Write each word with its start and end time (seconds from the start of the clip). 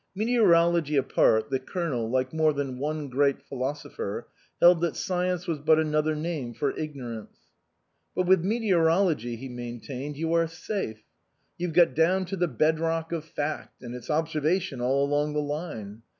Meteorology 0.15 0.95
apart, 0.95 1.51
the 1.51 1.59
Colonel, 1.59 2.09
like 2.09 2.33
more 2.33 2.53
than 2.53 2.79
one 2.79 3.07
great 3.07 3.39
philosopher, 3.43 4.27
held 4.59 4.81
that 4.81 4.95
science 4.95 5.45
was 5.45 5.59
but 5.59 5.77
another 5.77 6.15
name 6.15 6.55
for 6.55 6.75
ignorance." 6.75 7.37
But 8.15 8.25
with 8.25 8.43
meteorology," 8.43 9.35
he 9.35 9.47
maintained," 9.47 10.17
you 10.17 10.33
are 10.33 10.47
safe. 10.47 11.03
You've 11.59 11.73
got 11.73 11.93
down 11.93 12.25
to 12.25 12.35
the 12.35 12.47
bed 12.47 12.79
rock 12.79 13.11
of 13.11 13.23
fact, 13.25 13.83
and 13.83 13.93
it's 13.93 14.09
observation 14.09 14.81
all 14.81 15.05
along 15.05 15.33
the 15.33 15.39
line. 15.41 16.01